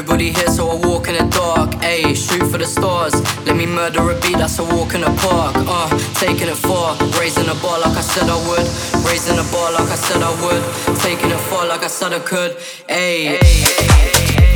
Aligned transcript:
Nobody 0.00 0.32
here, 0.32 0.48
so 0.48 0.70
I 0.70 0.76
walk 0.86 1.08
in 1.08 1.14
the 1.14 1.30
dark. 1.30 1.72
Ayy, 1.82 2.16
shoot 2.16 2.50
for 2.50 2.56
the 2.56 2.64
stars. 2.64 3.12
Let 3.44 3.54
me 3.54 3.66
murder 3.66 4.00
a 4.10 4.18
beat, 4.22 4.38
that's 4.38 4.58
a 4.58 4.64
walk 4.64 4.94
in 4.94 5.02
the 5.02 5.12
park. 5.20 5.54
Uh, 5.54 5.90
taking 6.14 6.48
it 6.48 6.56
far, 6.56 6.96
raising 7.20 7.44
the 7.44 7.52
bar 7.60 7.78
like 7.78 7.98
I 7.98 8.00
said 8.00 8.26
I 8.26 8.36
would. 8.48 8.64
Raising 9.04 9.36
the 9.36 9.46
bar 9.52 9.70
like 9.72 9.90
I 9.90 9.96
said 9.96 10.22
I 10.22 10.32
would. 10.40 10.96
Taking 11.00 11.30
it 11.30 11.40
far 11.50 11.66
like 11.66 11.82
I 11.82 11.88
said 11.88 12.14
I 12.14 12.20
could. 12.20 12.56
Ayy. 12.88 13.28
Ay, 13.28 13.40
ay, 13.42 14.38
ay, 14.38 14.49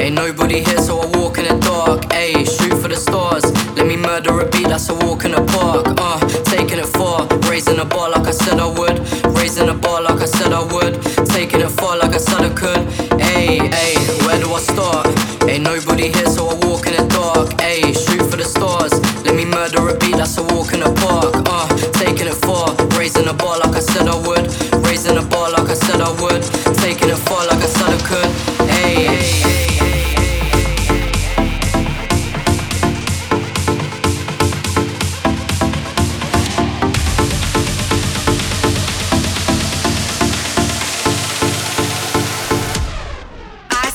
Ain't 0.00 0.14
nobody 0.14 0.64
here, 0.64 0.78
so 0.78 0.98
I 0.98 1.06
walk 1.18 1.36
in 1.36 1.44
the 1.44 1.60
dark. 1.60 2.00
Ayy, 2.16 2.48
shoot 2.48 2.74
for 2.80 2.88
the 2.88 2.96
stars. 2.96 3.44
Let 3.76 3.86
me 3.86 3.96
murder 3.96 4.40
a 4.40 4.48
beat, 4.48 4.66
that's 4.68 4.88
a 4.88 4.94
walk 4.94 5.26
in 5.26 5.32
the 5.32 5.44
park. 5.52 5.84
Uh, 6.00 6.18
taking 6.44 6.78
it 6.78 6.86
far, 6.86 7.28
raising 7.50 7.76
the 7.76 7.84
bar 7.84 8.08
like 8.08 8.26
I 8.26 8.30
said 8.30 8.58
I 8.58 8.66
would. 8.66 8.96
Raising 9.36 9.66
the 9.66 9.74
bar 9.74 10.00
like 10.00 10.22
I 10.22 10.24
said 10.24 10.54
I 10.54 10.62
would. 10.72 10.94
Taking 11.28 11.60
it 11.60 11.68
far 11.68 11.98
like 11.98 12.14
I 12.14 12.16
said 12.16 12.40
I 12.40 12.48
could. 12.48 12.80
Ayy, 13.36 13.68
ayy, 13.68 14.26
where 14.26 14.40
do 14.40 14.48
I 14.54 14.60
start? 14.60 15.06
Ain't 15.44 15.64
nobody 15.64 16.08
here, 16.08 16.30
so 16.32 16.48
I 16.48 16.54
walk 16.64 16.86
in 16.86 16.96
the 16.96 17.04
dark. 17.12 17.50
Ayy, 17.60 17.92
shoot 17.92 18.24
for 18.30 18.38
the 18.38 18.44
stars. 18.44 18.96
Let 19.26 19.34
me 19.36 19.44
murder 19.44 19.86
a 19.86 19.98
beat, 19.98 20.16
that's 20.16 20.38
a 20.38 20.42
walk 20.54 20.72
in 20.72 20.80
the 20.80 20.92
park. 21.04 21.44
Uh, 21.44 21.68
taking 22.00 22.26
it 22.26 22.40
far, 22.40 22.72
raising 22.96 23.26
the 23.26 23.34
bar 23.34 23.58
like 23.58 23.76
I 23.76 23.80
said 23.80 24.08
I 24.08 24.09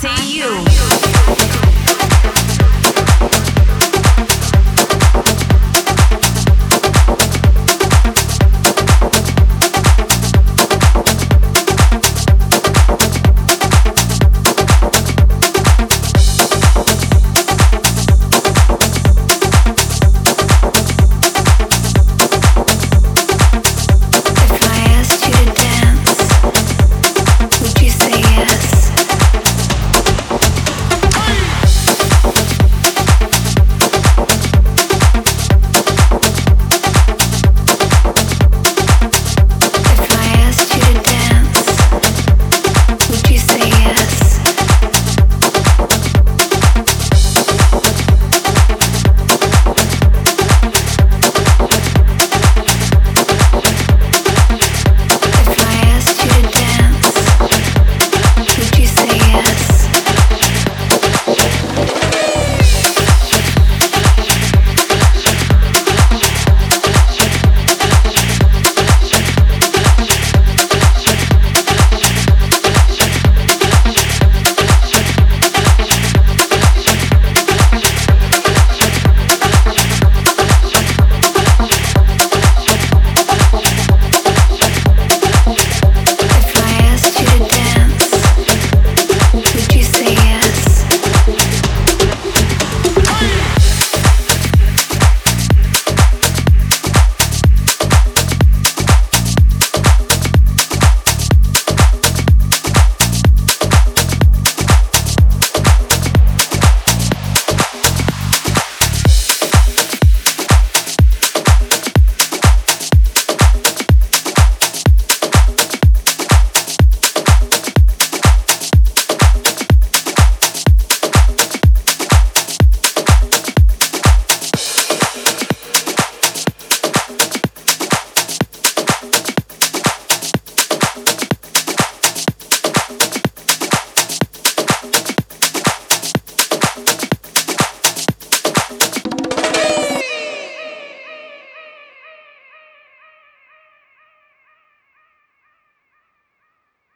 see 0.00 0.38
you. 0.38 1.37